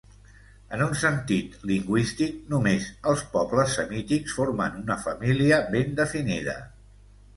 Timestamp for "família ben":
5.07-5.95